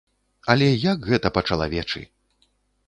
[0.53, 2.05] Але як гэта па-чалавечы!